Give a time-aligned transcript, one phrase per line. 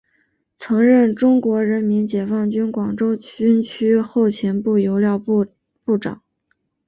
[0.57, 5.45] 曾任中国人民解放军广州军区后勤部油料部
[5.85, 6.23] 部长。